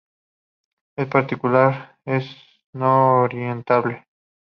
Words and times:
En 0.95 1.07
particular, 1.11 1.99
es 2.05 2.35
no 2.73 3.21
orientable. 3.21 4.07